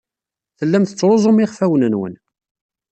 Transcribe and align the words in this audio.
Tellam 0.57 0.83
tettruẓum 0.85 1.37
iɣfawen-nwen. 1.43 2.13